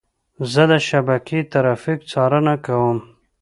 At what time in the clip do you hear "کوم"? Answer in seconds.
2.65-2.97